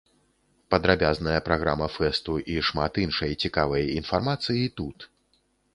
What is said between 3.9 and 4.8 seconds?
інфармацыі